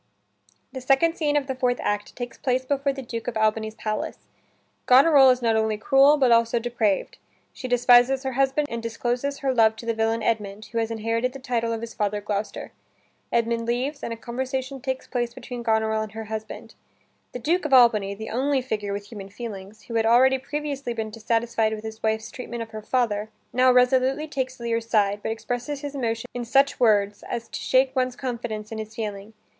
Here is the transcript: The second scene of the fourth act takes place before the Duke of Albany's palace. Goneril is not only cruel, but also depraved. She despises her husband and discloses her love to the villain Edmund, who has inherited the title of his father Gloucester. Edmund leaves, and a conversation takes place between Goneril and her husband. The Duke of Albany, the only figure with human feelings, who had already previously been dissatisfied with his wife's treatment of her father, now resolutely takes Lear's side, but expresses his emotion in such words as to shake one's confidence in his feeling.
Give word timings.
The 0.73 0.81
second 0.81 1.15
scene 1.15 1.37
of 1.37 1.45
the 1.45 1.53
fourth 1.53 1.79
act 1.79 2.15
takes 2.15 2.35
place 2.35 2.65
before 2.65 2.91
the 2.91 3.03
Duke 3.03 3.27
of 3.27 3.37
Albany's 3.37 3.75
palace. 3.75 4.17
Goneril 4.87 5.29
is 5.29 5.43
not 5.43 5.55
only 5.55 5.77
cruel, 5.77 6.17
but 6.17 6.31
also 6.31 6.57
depraved. 6.57 7.19
She 7.53 7.67
despises 7.67 8.23
her 8.23 8.31
husband 8.31 8.67
and 8.71 8.81
discloses 8.81 9.37
her 9.45 9.53
love 9.53 9.75
to 9.75 9.85
the 9.85 9.93
villain 9.93 10.23
Edmund, 10.23 10.65
who 10.71 10.79
has 10.79 10.89
inherited 10.89 11.33
the 11.33 11.37
title 11.39 11.71
of 11.71 11.81
his 11.81 11.93
father 11.93 12.19
Gloucester. 12.19 12.71
Edmund 13.31 13.67
leaves, 13.67 14.01
and 14.01 14.11
a 14.11 14.17
conversation 14.17 14.81
takes 14.81 15.05
place 15.05 15.35
between 15.35 15.61
Goneril 15.61 16.01
and 16.01 16.13
her 16.13 16.23
husband. 16.25 16.73
The 17.31 17.37
Duke 17.37 17.63
of 17.65 17.71
Albany, 17.71 18.15
the 18.15 18.31
only 18.31 18.63
figure 18.63 18.93
with 18.93 19.09
human 19.11 19.29
feelings, 19.29 19.83
who 19.83 19.93
had 19.93 20.05
already 20.07 20.39
previously 20.39 20.95
been 20.95 21.11
dissatisfied 21.11 21.75
with 21.75 21.83
his 21.83 22.01
wife's 22.01 22.31
treatment 22.31 22.63
of 22.63 22.71
her 22.71 22.81
father, 22.81 23.29
now 23.53 23.71
resolutely 23.71 24.27
takes 24.27 24.59
Lear's 24.59 24.89
side, 24.89 25.19
but 25.21 25.31
expresses 25.31 25.81
his 25.81 25.93
emotion 25.93 26.25
in 26.33 26.43
such 26.45 26.79
words 26.79 27.23
as 27.29 27.47
to 27.49 27.59
shake 27.59 27.95
one's 27.95 28.15
confidence 28.15 28.71
in 28.71 28.79
his 28.79 28.95
feeling. 28.95 29.33